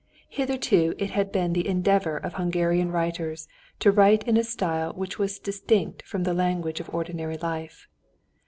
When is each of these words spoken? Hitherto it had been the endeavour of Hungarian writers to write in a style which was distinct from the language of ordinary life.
Hitherto 0.31 0.95
it 0.97 1.11
had 1.11 1.31
been 1.31 1.53
the 1.53 1.67
endeavour 1.67 2.17
of 2.17 2.33
Hungarian 2.33 2.91
writers 2.91 3.47
to 3.77 3.91
write 3.91 4.23
in 4.27 4.35
a 4.35 4.43
style 4.43 4.91
which 4.93 5.19
was 5.19 5.37
distinct 5.37 6.01
from 6.07 6.23
the 6.23 6.33
language 6.33 6.79
of 6.79 6.91
ordinary 6.91 7.37
life. 7.37 7.87